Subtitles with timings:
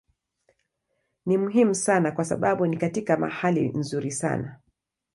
[1.25, 4.59] Ni muhimu sana kwa sababu ni katika mahali nzuri sana.